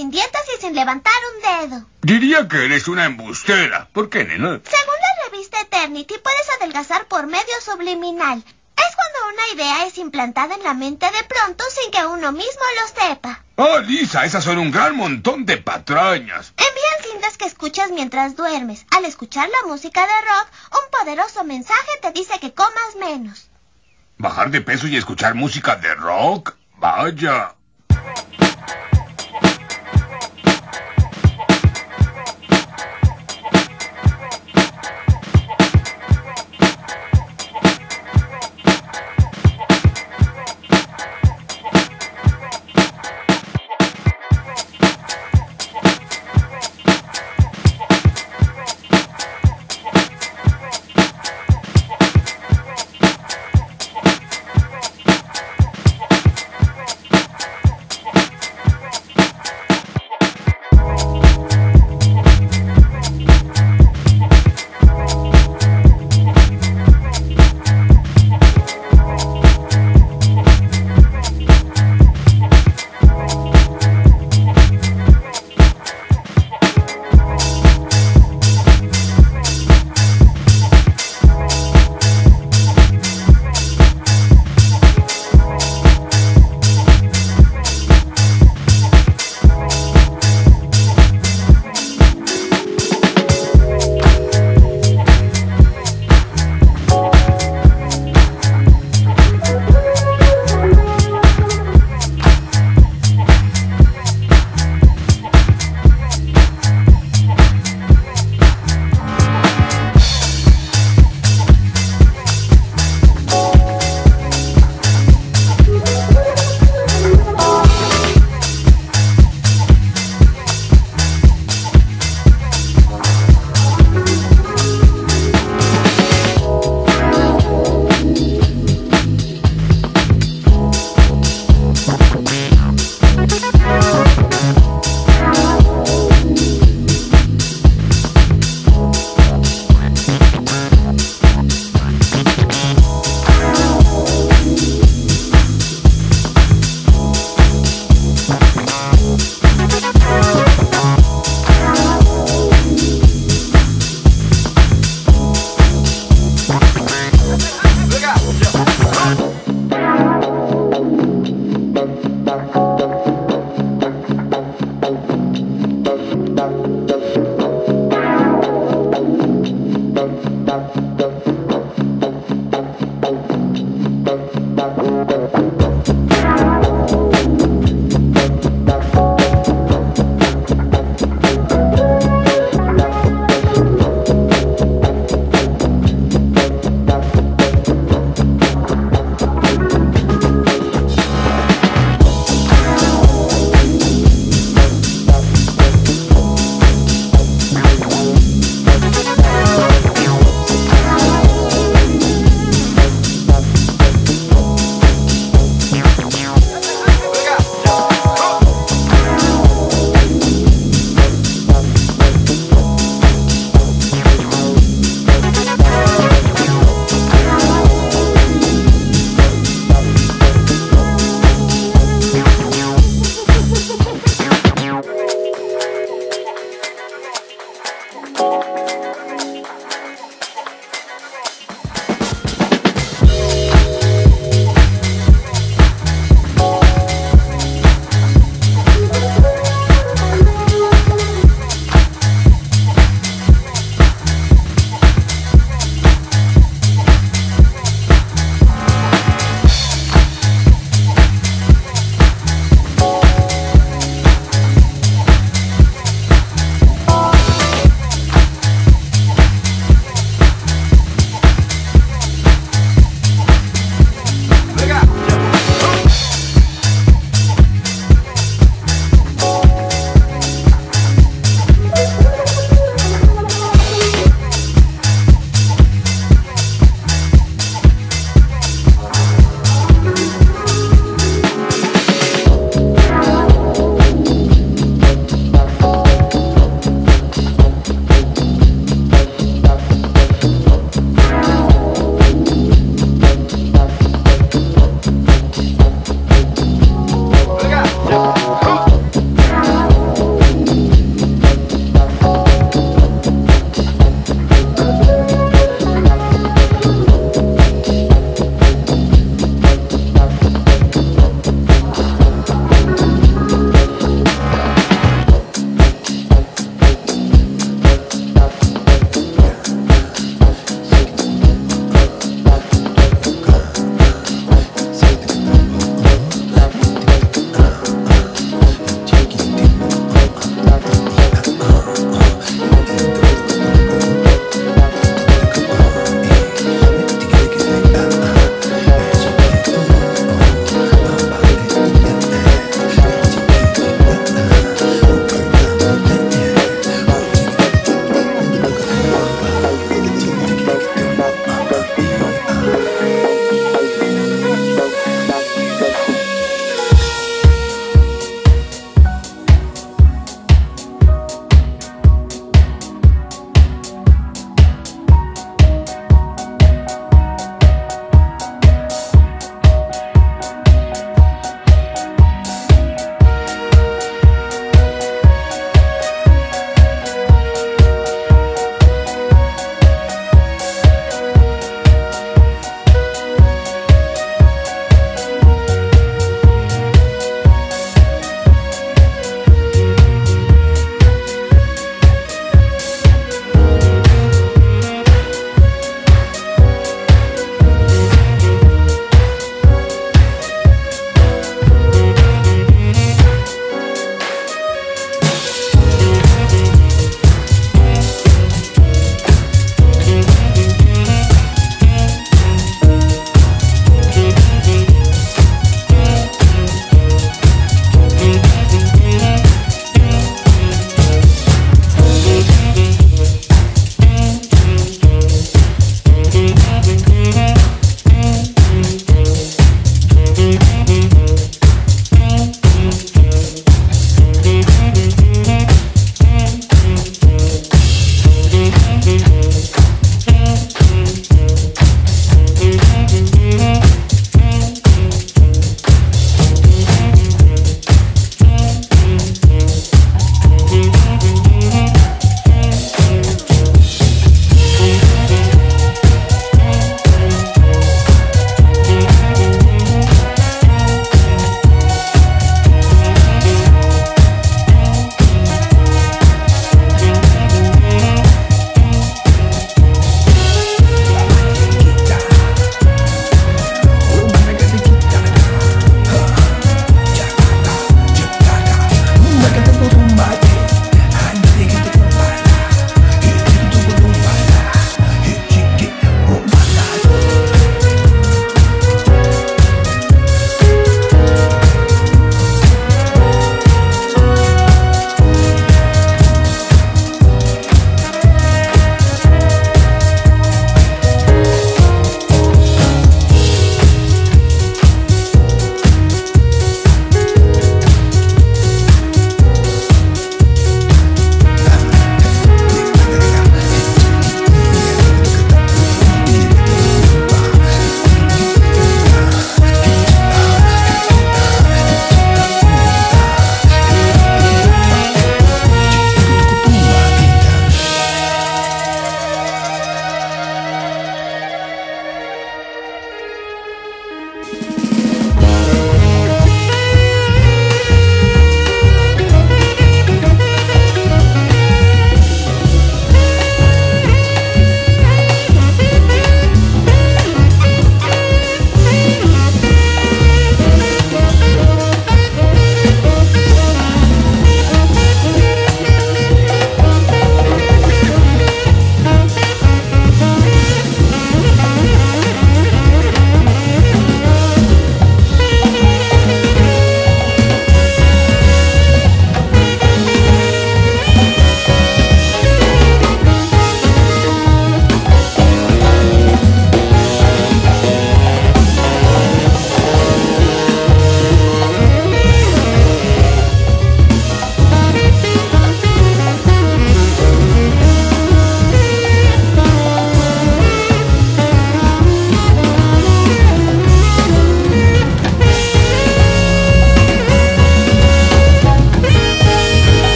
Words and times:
sin 0.00 0.10
dientes 0.10 0.40
y 0.56 0.60
sin 0.62 0.74
levantar 0.74 1.12
un 1.34 1.68
dedo. 1.68 1.86
Diría 2.00 2.48
que 2.48 2.64
eres 2.64 2.88
una 2.88 3.04
embustera. 3.04 3.86
¿Por 3.92 4.08
qué, 4.08 4.24
nena? 4.24 4.58
Según 4.64 4.94
la 4.94 5.28
revista 5.28 5.60
Eternity, 5.60 6.14
puedes 6.24 6.50
adelgazar 6.58 7.04
por 7.04 7.26
medio 7.26 7.60
subliminal. 7.62 8.38
Es 8.38 8.96
cuando 8.96 9.34
una 9.34 9.54
idea 9.54 9.84
es 9.84 9.98
implantada 9.98 10.54
en 10.54 10.62
la 10.62 10.72
mente 10.72 11.04
de 11.04 11.22
pronto 11.24 11.64
sin 11.68 11.90
que 11.90 12.06
uno 12.06 12.32
mismo 12.32 12.62
lo 12.80 13.02
sepa. 13.08 13.44
Oh, 13.56 13.78
Lisa, 13.80 14.24
esas 14.24 14.42
son 14.42 14.56
un 14.56 14.70
gran 14.70 14.96
montón 14.96 15.44
de 15.44 15.58
patrañas. 15.58 16.54
Envían 16.56 17.12
cintas 17.12 17.36
que 17.36 17.44
escuchas 17.44 17.90
mientras 17.90 18.36
duermes. 18.36 18.86
Al 18.96 19.04
escuchar 19.04 19.50
la 19.50 19.68
música 19.68 20.00
de 20.00 20.06
rock, 20.06 20.48
un 20.82 20.98
poderoso 20.98 21.44
mensaje 21.44 21.90
te 22.00 22.10
dice 22.12 22.40
que 22.40 22.54
comas 22.54 22.96
menos. 22.98 23.50
¿Bajar 24.16 24.50
de 24.50 24.62
peso 24.62 24.86
y 24.86 24.96
escuchar 24.96 25.34
música 25.34 25.76
de 25.76 25.94
rock? 25.94 26.56
Vaya. 26.78 27.54